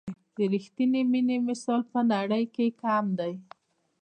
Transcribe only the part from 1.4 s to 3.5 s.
مثال په نړۍ کې کم دی.